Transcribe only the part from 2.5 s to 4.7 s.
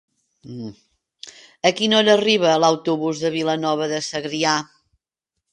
l'autobús de Vilanova de Segrià?